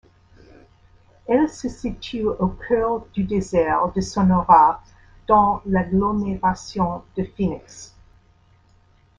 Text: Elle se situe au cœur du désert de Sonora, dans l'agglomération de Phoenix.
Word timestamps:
Elle 1.27 1.47
se 1.47 1.69
situe 1.69 2.23
au 2.25 2.47
cœur 2.47 3.05
du 3.13 3.23
désert 3.23 3.91
de 3.93 4.01
Sonora, 4.01 4.81
dans 5.27 5.61
l'agglomération 5.67 7.03
de 7.15 7.23
Phoenix. 7.23 7.95